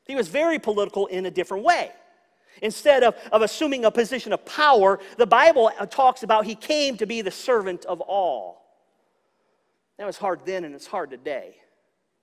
[0.05, 1.91] he was very political in a different way.
[2.61, 7.05] Instead of, of assuming a position of power, the Bible talks about he came to
[7.05, 8.64] be the servant of all.
[9.97, 11.55] That was hard then and it's hard today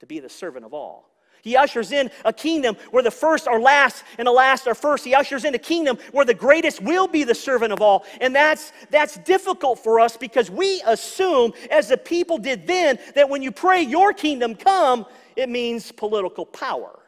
[0.00, 1.12] to be the servant of all.
[1.42, 5.04] He ushers in a kingdom where the first are last and the last are first.
[5.04, 8.04] He ushers in a kingdom where the greatest will be the servant of all.
[8.20, 13.28] And that's, that's difficult for us because we assume, as the people did then, that
[13.28, 15.04] when you pray, Your kingdom come,
[15.34, 17.00] it means political power.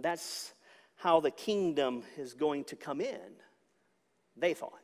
[0.00, 0.52] That's
[0.96, 3.20] how the kingdom is going to come in,
[4.36, 4.83] they thought.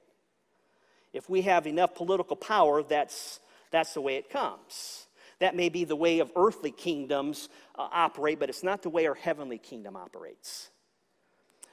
[1.12, 5.06] If we have enough political power, that's, that's the way it comes.
[5.40, 9.06] That may be the way of earthly kingdoms uh, operate, but it's not the way
[9.06, 10.70] our heavenly kingdom operates.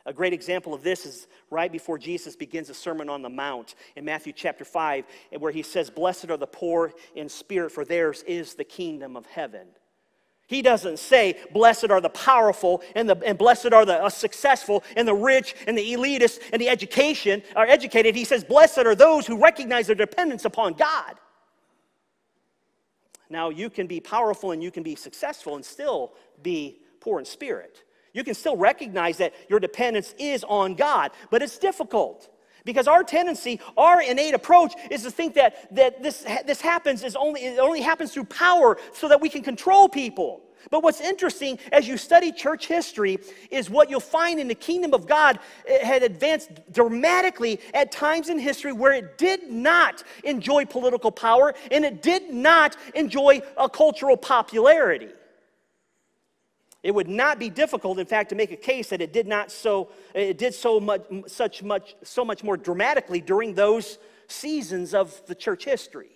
[0.05, 3.75] A great example of this is right before Jesus begins the Sermon on the Mount
[3.97, 5.03] in Matthew chapter 5,
[5.39, 9.25] where he says, Blessed are the poor in spirit, for theirs is the kingdom of
[9.25, 9.67] heaven.
[10.47, 14.81] He doesn't say, blessed are the powerful and, the, and blessed are the uh, successful
[14.95, 18.15] and the rich and the elitist and the education are educated.
[18.15, 21.15] He says, blessed are those who recognize their dependence upon God.
[23.29, 27.25] Now, you can be powerful and you can be successful and still be poor in
[27.25, 27.83] spirit.
[28.13, 32.29] You can still recognize that your dependence is on God, but it's difficult
[32.67, 37.15] Because our tendency, our innate approach is to think that, that this, this happens is
[37.15, 40.41] only, it only happens through power so that we can control people.
[40.69, 43.19] But what's interesting as you study church history
[43.51, 45.39] is what you'll find in the kingdom of God
[45.81, 51.85] had advanced dramatically at times in history where it did not enjoy political power and
[51.85, 55.07] it did not enjoy a cultural popularity.
[56.87, 59.51] It would not be difficult, in fact, to make a case that it did not
[59.51, 63.97] so it did so much such much so much more dramatically during those
[64.29, 66.11] seasons of the church history.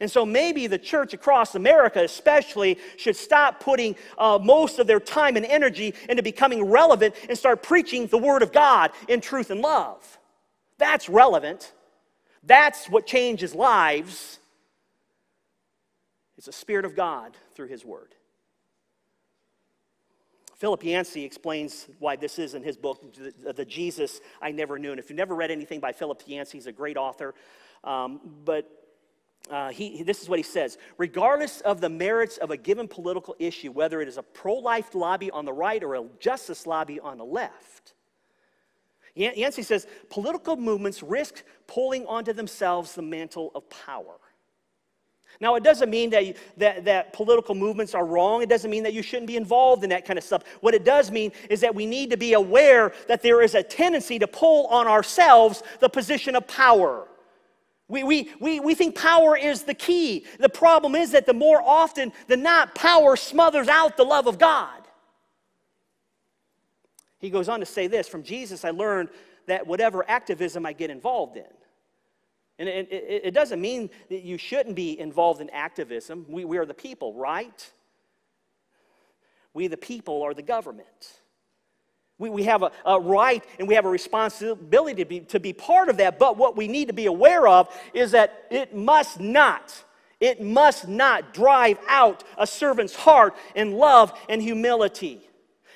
[0.00, 5.00] And so maybe the church across America, especially, should stop putting uh, most of their
[5.00, 9.50] time and energy into becoming relevant and start preaching the Word of God in truth
[9.50, 10.20] and love.
[10.78, 11.72] That's relevant.
[12.44, 14.38] That's what changes lives.
[16.36, 18.15] It's the Spirit of God through His Word.
[20.56, 24.90] Philip Yancey explains why this is in his book, The, the Jesus I Never Knew.
[24.90, 27.34] And if you've never read anything by Philip Yancey, he's a great author.
[27.84, 28.68] Um, but
[29.50, 33.36] uh, he, this is what he says regardless of the merits of a given political
[33.38, 36.98] issue, whether it is a pro life lobby on the right or a justice lobby
[36.98, 37.94] on the left,
[39.14, 44.18] Yancey says political movements risk pulling onto themselves the mantle of power.
[45.40, 48.42] Now, it doesn't mean that, that, that political movements are wrong.
[48.42, 50.42] It doesn't mean that you shouldn't be involved in that kind of stuff.
[50.60, 53.62] What it does mean is that we need to be aware that there is a
[53.62, 57.06] tendency to pull on ourselves the position of power.
[57.88, 60.26] We, we, we, we think power is the key.
[60.40, 64.38] The problem is that the more often than not, power smothers out the love of
[64.38, 64.82] God.
[67.18, 69.10] He goes on to say this From Jesus, I learned
[69.46, 71.44] that whatever activism I get involved in,
[72.58, 76.24] and it, it, it, doesn't mean that you shouldn't be involved in activism.
[76.28, 77.70] We, we are the people, right?
[79.52, 81.18] We, the people, are the government.
[82.18, 85.52] We, we have a, a right and we have a responsibility to be, to be
[85.52, 86.18] part of that.
[86.18, 89.84] But what we need to be aware of is that it must not,
[90.18, 95.28] it must not drive out a servant's heart in love and humility.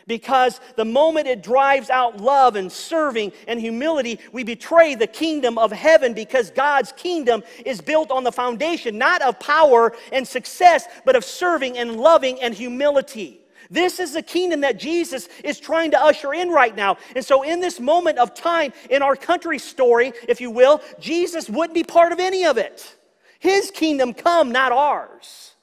[0.07, 5.59] Because the moment it drives out love and serving and humility, we betray the kingdom
[5.59, 10.87] of heaven because God's kingdom is built on the foundation not of power and success,
[11.05, 13.41] but of serving and loving and humility.
[13.71, 16.97] This is the kingdom that Jesus is trying to usher in right now.
[17.15, 21.49] And so, in this moment of time in our country's story, if you will, Jesus
[21.49, 22.97] wouldn't be part of any of it.
[23.39, 25.55] His kingdom come, not ours.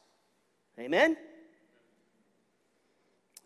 [0.80, 1.18] Amen?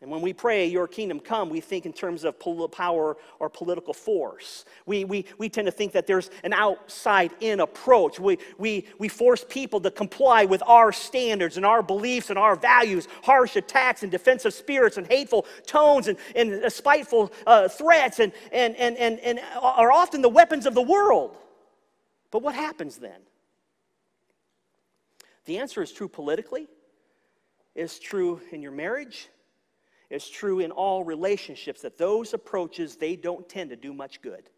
[0.01, 2.39] And when we pray, Your kingdom come, we think in terms of
[2.71, 4.65] power or political force.
[4.87, 8.19] We, we, we tend to think that there's an outside in approach.
[8.19, 12.55] We, we, we force people to comply with our standards and our beliefs and our
[12.55, 18.31] values, harsh attacks and defensive spirits and hateful tones and, and spiteful uh, threats and,
[18.51, 21.37] and, and, and, and are often the weapons of the world.
[22.31, 23.21] But what happens then?
[25.45, 26.67] The answer is true politically,
[27.75, 29.29] is true in your marriage
[30.11, 34.49] is true in all relationships that those approaches they don't tend to do much good.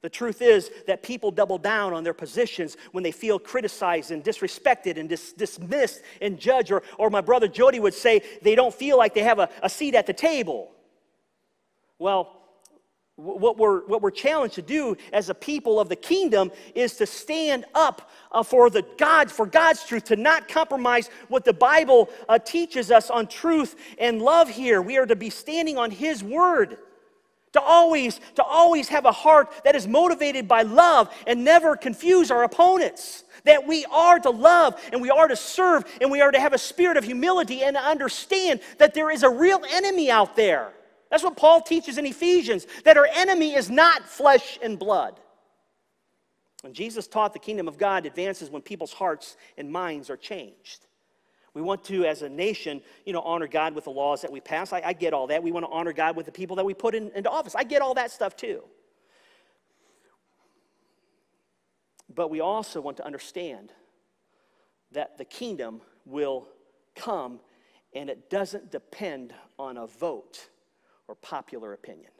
[0.00, 4.22] The truth is that people double down on their positions when they feel criticized and
[4.22, 8.72] disrespected and dis- dismissed and judged, or, or my brother Jody would say they don't
[8.72, 10.70] feel like they have a, a seat at the table.
[11.98, 12.37] Well,
[13.18, 17.06] what we're, what we're challenged to do as a people of the kingdom is to
[17.06, 22.08] stand up uh, for the God, for God's truth, to not compromise what the Bible
[22.28, 24.80] uh, teaches us on truth and love here.
[24.80, 26.78] We are to be standing on His word.
[27.54, 32.30] To always, to always have a heart that is motivated by love and never confuse
[32.30, 33.24] our opponents.
[33.44, 36.52] That we are to love and we are to serve and we are to have
[36.52, 40.72] a spirit of humility and understand that there is a real enemy out there.
[41.10, 45.18] That's what Paul teaches in Ephesians that our enemy is not flesh and blood.
[46.64, 50.86] And Jesus taught the kingdom of God advances when people's hearts and minds are changed.
[51.54, 54.40] We want to, as a nation, you know, honor God with the laws that we
[54.40, 54.72] pass.
[54.72, 55.42] I, I get all that.
[55.42, 57.54] We want to honor God with the people that we put in, into office.
[57.54, 58.62] I get all that stuff too.
[62.14, 63.72] But we also want to understand
[64.92, 66.48] that the kingdom will
[66.94, 67.40] come
[67.94, 70.48] and it doesn't depend on a vote
[71.08, 72.10] or popular opinion.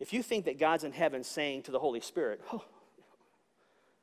[0.00, 2.64] If you think that God's in heaven saying to the Holy Spirit, oh,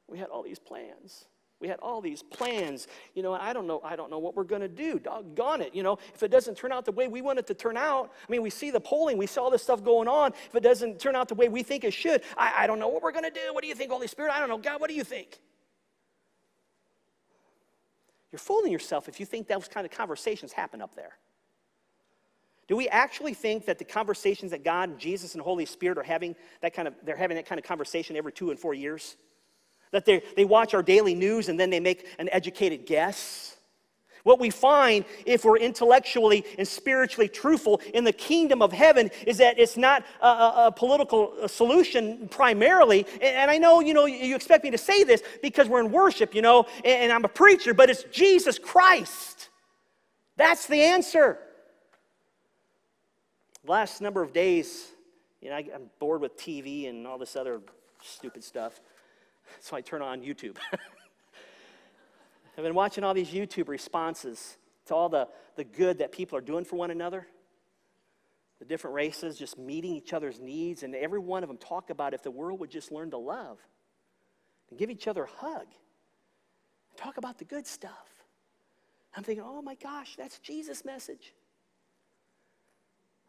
[0.07, 1.25] we had all these plans.
[1.59, 2.87] We had all these plans.
[3.13, 4.97] You know, I don't know, I don't know what we're going to do.
[4.97, 5.75] Doggone it.
[5.75, 8.11] You know, if it doesn't turn out the way we want it to turn out,
[8.27, 10.33] I mean, we see the polling, we saw this stuff going on.
[10.47, 12.87] If it doesn't turn out the way we think it should, I, I don't know
[12.87, 13.53] what we're going to do.
[13.53, 14.31] What do you think, Holy Spirit?
[14.31, 14.57] I don't know.
[14.57, 15.39] God, what do you think?
[18.31, 21.17] You're fooling yourself if you think those kind of conversations happen up there.
[22.67, 26.03] Do we actually think that the conversations that God and Jesus and Holy Spirit are
[26.03, 29.17] having that kind of they're having that kind of conversation every two and four years?
[29.91, 33.57] That they, they watch our daily news and then they make an educated guess?
[34.23, 39.37] What we find if we're intellectually and spiritually truthful in the kingdom of heaven is
[39.37, 43.05] that it's not a, a, a political solution primarily.
[43.15, 45.91] And, and, I know, you know, you expect me to say this because we're in
[45.91, 49.49] worship, you know, and, and I'm a preacher, but it's Jesus Christ.
[50.37, 51.39] That's the answer.
[53.65, 54.87] Last number of days,
[55.41, 57.61] you know, I, I'm bored with TV and all this other
[58.03, 58.79] stupid stuff.
[59.59, 60.55] So I turn on YouTube.
[62.57, 66.41] I've been watching all these YouTube responses to all the, the good that people are
[66.41, 67.27] doing for one another.
[68.59, 72.13] The different races just meeting each other's needs, and every one of them talk about
[72.13, 73.57] if the world would just learn to love
[74.69, 78.07] and give each other a hug and talk about the good stuff.
[79.15, 81.33] I'm thinking, oh my gosh, that's Jesus' message.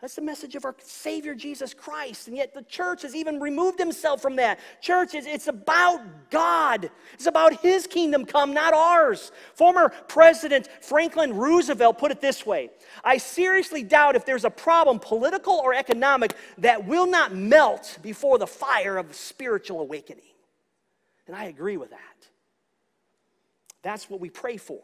[0.03, 2.27] That's the message of our Savior Jesus Christ.
[2.27, 4.59] And yet the church has even removed himself from that.
[4.81, 6.91] Church is it's about God.
[7.15, 9.31] It's about his kingdom come, not ours.
[9.55, 12.71] Former President Franklin Roosevelt put it this way.
[13.05, 18.39] I seriously doubt if there's a problem, political or economic, that will not melt before
[18.39, 20.25] the fire of spiritual awakening.
[21.29, 22.01] And I agree with that.
[23.83, 24.81] That's what we pray for.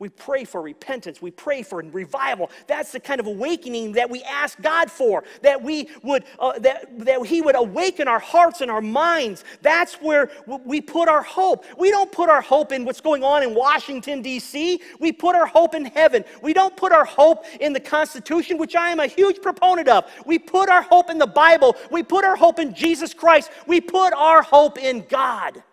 [0.00, 1.20] We pray for repentance.
[1.20, 2.52] We pray for revival.
[2.68, 6.96] That's the kind of awakening that we ask God for, that we would, uh, that,
[7.00, 9.42] that He would awaken our hearts and our minds.
[9.60, 11.64] That's where we put our hope.
[11.76, 14.80] We don't put our hope in what's going on in Washington, D.C.
[15.00, 16.24] We put our hope in heaven.
[16.42, 20.04] We don't put our hope in the Constitution, which I am a huge proponent of.
[20.24, 21.74] We put our hope in the Bible.
[21.90, 23.50] We put our hope in Jesus Christ.
[23.66, 25.64] We put our hope in God.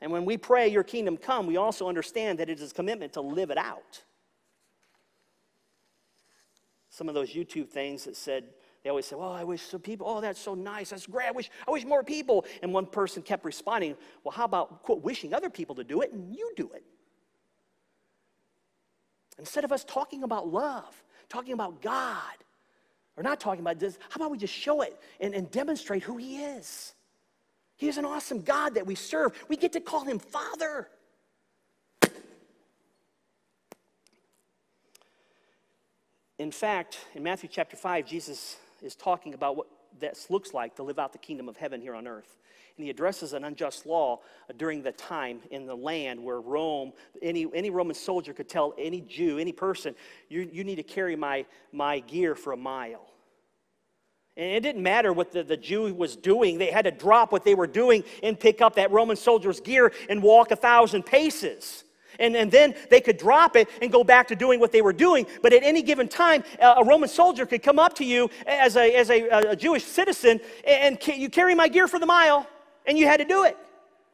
[0.00, 3.12] And when we pray, Your kingdom come, we also understand that it is a commitment
[3.14, 4.02] to live it out.
[6.90, 8.44] Some of those YouTube things that said,
[8.82, 11.32] they always say, Well, I wish some people, oh, that's so nice, that's great, I
[11.32, 12.44] wish, I wish more people.
[12.62, 16.12] And one person kept responding, Well, how about, quote, wishing other people to do it
[16.12, 16.84] and you do it?
[19.38, 22.34] Instead of us talking about love, talking about God,
[23.16, 26.16] or not talking about this, how about we just show it and, and demonstrate who
[26.16, 26.94] He is?
[27.78, 29.32] He is an awesome God that we serve.
[29.48, 30.88] We get to call him Father.
[36.38, 40.82] In fact, in Matthew chapter 5, Jesus is talking about what this looks like to
[40.82, 42.36] live out the kingdom of heaven here on earth.
[42.76, 46.92] And he addresses an unjust law uh, during the time in the land where Rome,
[47.22, 49.96] any, any Roman soldier could tell any Jew, any person,
[50.28, 53.08] you, you need to carry my, my gear for a mile.
[54.38, 56.58] And it didn't matter what the, the Jew was doing.
[56.58, 59.92] They had to drop what they were doing and pick up that Roman soldier's gear
[60.08, 61.82] and walk a thousand paces.
[62.20, 64.92] And, and then they could drop it and go back to doing what they were
[64.92, 65.26] doing.
[65.42, 68.76] But at any given time, uh, a Roman soldier could come up to you as
[68.76, 72.46] a, as a, a Jewish citizen and, and you carry my gear for the mile,
[72.86, 73.56] and you had to do it.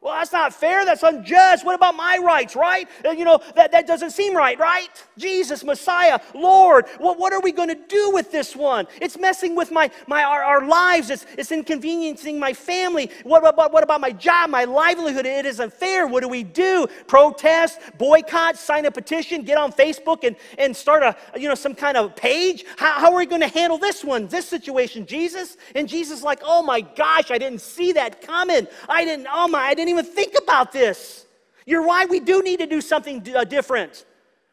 [0.04, 0.84] Well, that's not fair.
[0.84, 1.64] That's unjust.
[1.64, 2.86] What about my rights, right?
[3.02, 4.88] Uh, you know, that, that doesn't seem right, right?
[5.16, 8.86] Jesus, Messiah, Lord, what, what are we going to do with this one?
[9.00, 11.08] It's messing with my, my, our, our lives.
[11.08, 13.10] It's, it's inconveniencing my family.
[13.22, 15.24] What about, what about my job, my livelihood?
[15.24, 16.06] It isn't fair.
[16.06, 16.86] What do we do?
[17.06, 21.74] Protest, boycott, sign a petition, get on Facebook and, and start a, you know, some
[21.74, 22.66] kind of page?
[22.76, 25.56] How, how are we going to handle this one, this situation, Jesus?
[25.74, 28.68] And Jesus like, oh my gosh, I didn't see that coming.
[28.86, 31.26] I didn't, oh my, I didn't even think about this.
[31.66, 34.04] You're right, we do need to do something uh, different.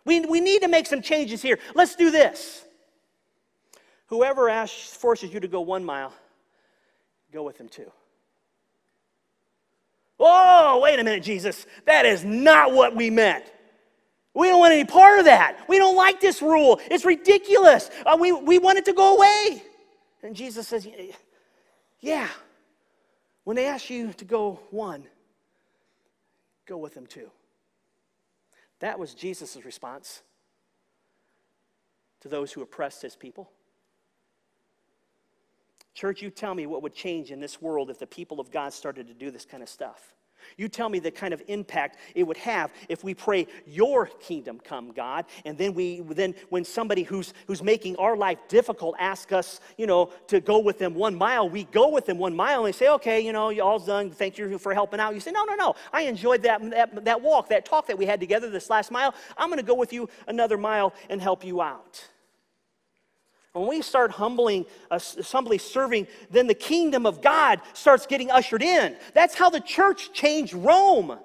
[0.05, 1.59] We, we need to make some changes here.
[1.75, 2.63] Let's do this.
[4.07, 6.13] Whoever asks, forces you to go one mile,
[7.31, 7.91] go with them too.
[10.19, 11.65] Oh, wait a minute, Jesus.
[11.85, 13.45] That is not what we meant.
[14.33, 15.57] We don't want any part of that.
[15.67, 16.79] We don't like this rule.
[16.89, 17.89] It's ridiculous.
[18.05, 19.63] Uh, we, we want it to go away.
[20.23, 20.87] And Jesus says,
[21.99, 22.29] Yeah,
[23.43, 25.05] when they ask you to go one,
[26.71, 27.29] go with them too.
[28.79, 30.23] That was Jesus' response
[32.21, 33.51] to those who oppressed his people.
[35.93, 38.71] Church, you tell me what would change in this world if the people of God
[38.71, 40.15] started to do this kind of stuff.
[40.57, 44.59] You tell me the kind of impact it would have if we pray, Your kingdom
[44.63, 49.31] come, God, and then we then when somebody who's who's making our life difficult asks
[49.31, 52.65] us, you know, to go with them one mile, we go with them one mile
[52.65, 54.11] and say, Okay, you know, you all's done.
[54.11, 55.13] Thank you for helping out.
[55.13, 55.75] You say, No, no, no.
[55.93, 59.13] I enjoyed that, that, that walk, that talk that we had together this last mile.
[59.37, 62.07] I'm gonna go with you another mile and help you out.
[63.53, 68.63] When we start humbling, uh, humbly serving, then the kingdom of God starts getting ushered
[68.63, 68.95] in.
[69.13, 71.19] That's how the church changed Rome.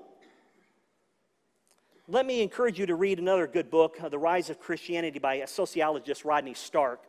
[2.09, 5.45] let me encourage you to read another good book, uh, The Rise of Christianity by
[5.45, 7.01] sociologist Rodney Stark.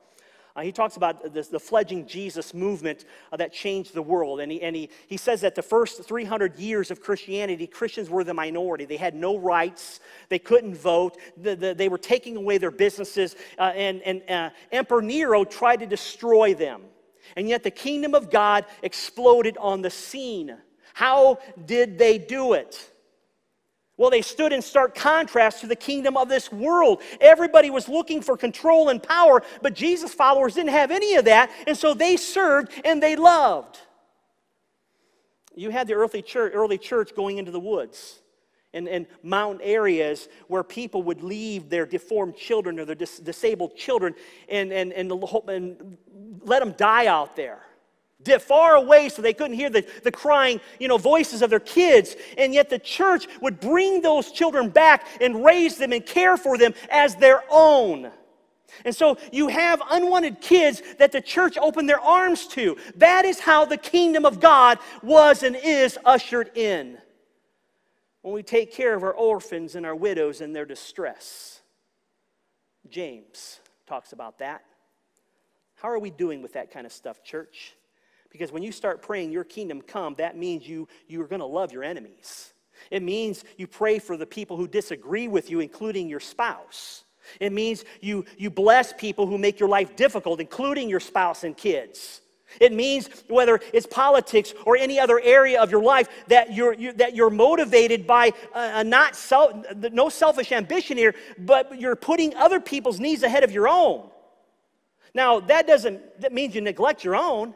[0.57, 4.39] Uh, he talks about this, the fledgling Jesus movement uh, that changed the world.
[4.39, 8.23] And, he, and he, he says that the first 300 years of Christianity, Christians were
[8.23, 8.83] the minority.
[8.85, 9.99] They had no rights,
[10.29, 13.35] they couldn't vote, the, the, they were taking away their businesses.
[13.59, 16.81] Uh, and and uh, Emperor Nero tried to destroy them.
[17.35, 20.57] And yet the kingdom of God exploded on the scene.
[20.95, 22.91] How did they do it?
[23.97, 27.01] Well, they stood in stark contrast to the kingdom of this world.
[27.19, 31.49] Everybody was looking for control and power, but Jesus' followers didn't have any of that,
[31.65, 33.79] and so they served and they loved.
[35.55, 38.19] You had the early church, early church going into the woods
[38.73, 43.75] and, and mountain areas where people would leave their deformed children or their dis- disabled
[43.75, 44.13] children
[44.47, 45.97] and, and, and, and
[46.43, 47.66] let them die out there
[48.39, 52.15] far away so they couldn't hear the, the crying you know voices of their kids.
[52.38, 56.57] And yet the church would bring those children back and raise them and care for
[56.57, 58.11] them as their own.
[58.86, 62.78] And so you have unwanted kids that the church opened their arms to.
[62.95, 66.97] That is how the kingdom of god was and is ushered in.
[68.22, 71.61] When we take care of our orphans and our widows in their distress.
[72.89, 74.63] James talks about that.
[75.76, 77.76] How are we doing with that kind of stuff church
[78.38, 81.45] because when you start praying, Your kingdom come, that means you, you are going to
[81.45, 82.53] love your enemies.
[82.91, 87.03] It means you pray for the people who disagree with you, including your spouse.
[87.39, 91.57] It means you, you bless people who make your life difficult, including your spouse and
[91.57, 92.21] kids.
[92.61, 96.93] It means whether it's politics or any other area of your life that you're, you,
[96.93, 99.51] that you're motivated by a, a not self,
[99.91, 104.09] no selfish ambition here, but you're putting other people's needs ahead of your own.
[105.13, 107.55] Now, that doesn't that means you neglect your own.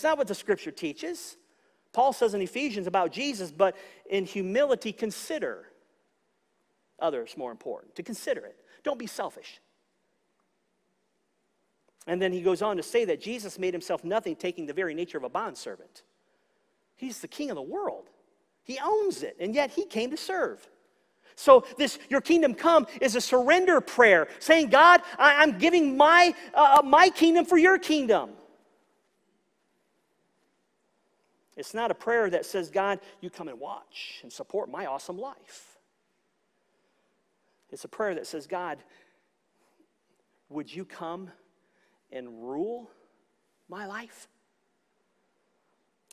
[0.00, 1.36] It's not what the scripture teaches.
[1.92, 3.76] Paul says in Ephesians about Jesus, but
[4.08, 5.66] in humility, consider
[6.98, 8.56] others more important, to consider it.
[8.82, 9.60] Don't be selfish.
[12.06, 14.94] And then he goes on to say that Jesus made himself nothing, taking the very
[14.94, 16.02] nature of a bondservant.
[16.96, 18.08] He's the king of the world,
[18.62, 20.66] he owns it, and yet he came to serve.
[21.36, 26.34] So, this your kingdom come is a surrender prayer, saying, God, I, am giving my,
[26.54, 28.30] uh, my kingdom for your kingdom.
[31.60, 35.18] It's not a prayer that says, God, you come and watch and support my awesome
[35.18, 35.78] life.
[37.70, 38.78] It's a prayer that says, God,
[40.48, 41.30] would you come
[42.10, 42.90] and rule
[43.68, 44.26] my life?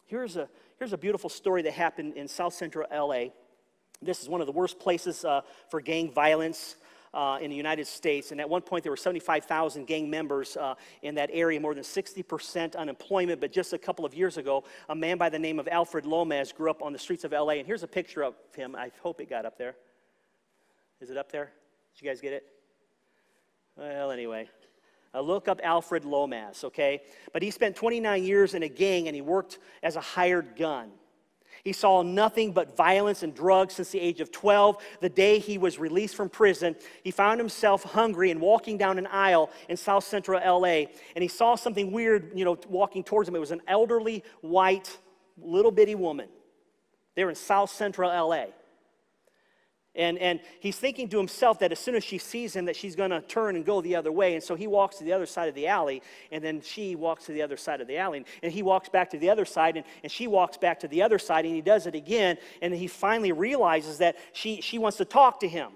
[0.05, 3.29] Here's a, here's a beautiful story that happened in South Central LA.
[4.01, 5.41] This is one of the worst places uh,
[5.71, 6.75] for gang violence
[7.17, 8.31] uh, in the United States.
[8.31, 11.83] And at one point, there were 75,000 gang members uh, in that area, more than
[11.83, 13.41] 60% unemployment.
[13.41, 16.51] But just a couple of years ago, a man by the name of Alfred Lomas
[16.51, 17.53] grew up on the streets of LA.
[17.53, 18.75] And here's a picture of him.
[18.75, 19.75] I hope it got up there.
[21.01, 21.51] Is it up there?
[21.95, 22.45] Did you guys get it?
[23.75, 24.47] Well, anyway.
[25.15, 27.01] Uh, look up Alfred Lomas, okay?
[27.33, 30.91] But he spent 29 years in a gang and he worked as a hired gun.
[31.63, 34.77] He saw nothing but violence and drugs since the age of 12.
[35.01, 39.07] The day he was released from prison, he found himself hungry and walking down an
[39.07, 40.85] aisle in South Central LA.
[41.15, 43.35] And he saw something weird, you know, walking towards him.
[43.35, 44.97] It was an elderly, white,
[45.41, 46.29] little bitty woman.
[47.15, 48.45] They were in South Central LA.
[49.97, 52.95] And, and he's thinking to himself that as soon as she sees him, that she's
[52.95, 54.35] going to turn and go the other way.
[54.35, 57.25] And so he walks to the other side of the alley, and then she walks
[57.25, 58.23] to the other side of the alley.
[58.43, 61.01] And he walks back to the other side, and, and she walks back to the
[61.01, 62.37] other side, and he does it again.
[62.61, 65.71] And he finally realizes that she, she wants to talk to him.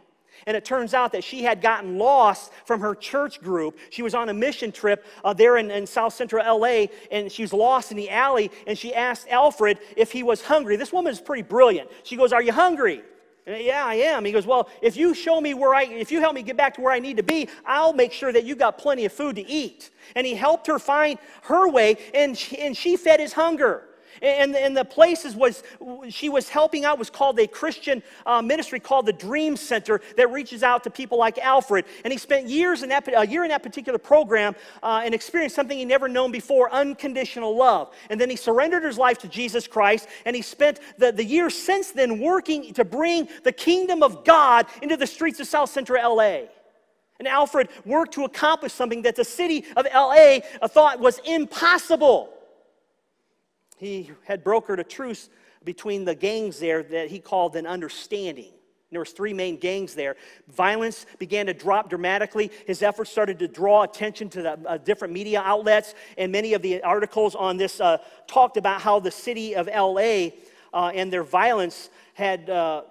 [0.45, 3.77] And it turns out that she had gotten lost from her church group.
[3.89, 7.43] She was on a mission trip uh, there in, in, South Central LA, and she
[7.43, 8.51] was lost in the alley.
[8.65, 10.77] And she asked Alfred if he was hungry.
[10.77, 11.89] This woman is pretty brilliant.
[12.03, 13.03] She goes, Are you hungry?
[13.47, 14.23] Uh, yeah, I am.
[14.23, 16.75] He goes, Well, if you show me where I, if you help me get back
[16.75, 19.35] to where I need to be, I'll make sure that you got plenty of food
[19.37, 19.89] to eat.
[20.15, 23.85] And he helped her find her way, and she, and she fed his hunger.
[24.21, 25.63] And, and the places was
[26.09, 30.31] she was helping out was called a Christian uh, ministry called the Dream Center that
[30.31, 31.85] reaches out to people like Alfred.
[32.03, 35.55] And he spent years in that a year in that particular program uh, and experienced
[35.55, 37.93] something he never known before: unconditional love.
[38.09, 41.57] And then he surrendered his life to Jesus Christ, and he spent the, the years
[41.57, 46.15] since then working to bring the kingdom of God into the streets of South Central
[46.15, 46.43] LA.
[47.21, 52.33] And Alfred worked to accomplish something that the city of LA thought was impossible.
[53.81, 55.27] He had brokered a truce
[55.63, 58.51] between the gangs there that he called an understanding.
[58.91, 60.17] There was three main gangs there.
[60.49, 62.51] Violence began to drop dramatically.
[62.67, 66.61] His efforts started to draw attention to the uh, different media outlets, and many of
[66.61, 70.27] the articles on this uh, talked about how the city of LA
[70.73, 72.83] uh, and their violence had uh,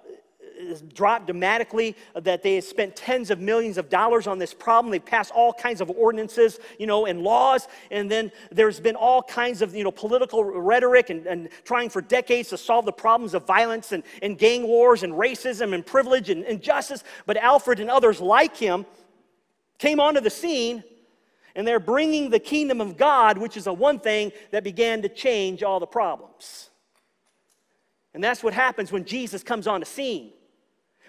[0.93, 4.91] dropped dramatically, that they spent tens of millions of dollars on this problem.
[4.91, 7.67] They passed all kinds of ordinances, you know, and laws.
[7.89, 12.01] And then there's been all kinds of, you know, political rhetoric and, and trying for
[12.01, 16.29] decades to solve the problems of violence and, and gang wars and racism and privilege
[16.29, 17.03] and injustice.
[17.25, 18.85] But Alfred and others like him
[19.77, 20.83] came onto the scene
[21.55, 25.09] and they're bringing the kingdom of God, which is a one thing that began to
[25.09, 26.69] change all the problems.
[28.13, 30.31] And that's what happens when Jesus comes on the scene.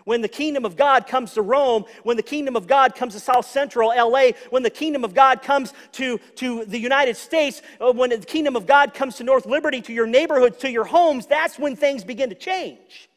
[0.04, 3.20] When the kingdom of God comes to Rome, when the kingdom of God comes to
[3.20, 7.92] South Central LA, when the kingdom of God comes to, to the United States, uh,
[7.92, 11.26] when the kingdom of God comes to North Liberty, to your neighborhoods, to your homes,
[11.26, 13.08] that's when things begin to change.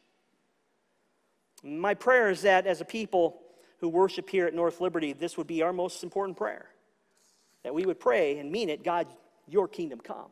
[1.64, 3.40] My prayer is that as a people
[3.78, 6.66] who worship here at North Liberty, this would be our most important prayer.
[7.64, 9.08] That we would pray and mean it God,
[9.48, 10.30] your kingdom come.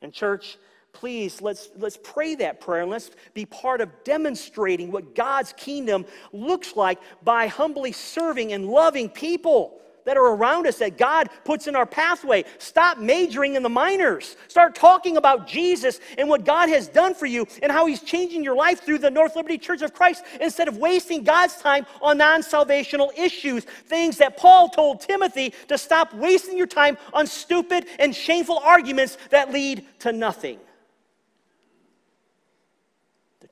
[0.00, 0.58] And, church,
[0.94, 6.06] please let's let's pray that prayer and let's be part of demonstrating what God's kingdom
[6.32, 11.66] looks like by humbly serving and loving people that are around us that God puts
[11.66, 12.44] in our pathway.
[12.58, 14.36] Stop majoring in the minors.
[14.48, 18.44] Start talking about Jesus and what God has done for you and how He's changing
[18.44, 22.18] your life through the North Liberty Church of Christ instead of wasting God's time on
[22.18, 23.64] non salvational issues.
[23.64, 29.18] Things that Paul told Timothy to stop wasting your time on stupid and shameful arguments
[29.30, 30.58] that lead to nothing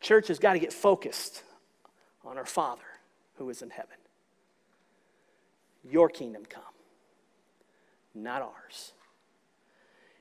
[0.03, 1.43] church has got to get focused
[2.25, 2.83] on our Father
[3.37, 3.97] who is in heaven.
[5.89, 6.63] Your kingdom come,
[8.15, 8.93] not ours.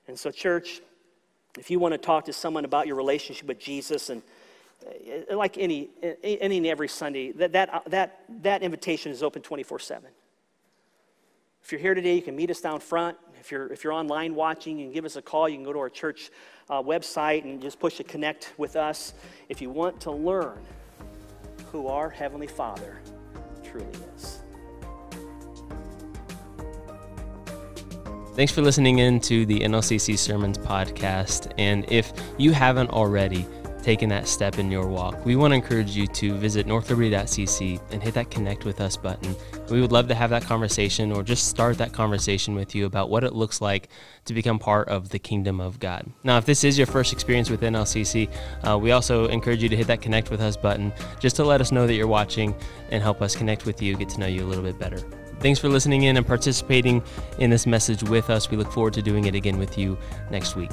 [0.08, 0.82] And so, church,
[1.58, 4.22] if you want to talk to someone about your relationship with Jesus, and
[5.30, 5.90] uh, like any,
[6.24, 10.10] any and every Sunday, that, that, that, that invitation is open 24 7.
[11.64, 13.18] If you're here today, you can meet us down front.
[13.40, 15.48] If you're, if you're online watching, you can give us a call.
[15.48, 16.32] You can go to our church
[16.70, 19.14] uh, website and just push a connect with us
[19.50, 20.60] if you want to learn
[21.72, 23.02] who our Heavenly Father
[23.64, 24.40] truly is.
[28.36, 31.52] Thanks for listening in to the NLCC Sermons podcast.
[31.58, 33.46] And if you haven't already,
[33.84, 38.04] taken that step in your walk, we want to encourage you to visit northliberty.cc and
[38.04, 39.36] hit that connect with us button.
[39.70, 43.10] We would love to have that conversation or just start that conversation with you about
[43.10, 43.90] what it looks like
[44.26, 46.12] to become part of the kingdom of God.
[46.24, 48.30] Now, if this is your first experience with NLCC,
[48.68, 51.62] uh, we also encourage you to hit that connect with us button just to let
[51.62, 52.56] us know that you're watching
[52.90, 55.00] and help us connect with you, get to know you a little bit better.
[55.40, 57.02] Thanks for listening in and participating
[57.40, 58.52] in this message with us.
[58.52, 59.98] We look forward to doing it again with you
[60.30, 60.72] next week.